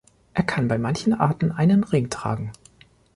Er 0.33 0.41
kann 0.41 0.67
bei 0.67 0.79
manchen 0.79 1.13
Arten 1.13 1.51
einen 1.51 1.83
Ring 1.83 2.09
tragen. 2.09 2.51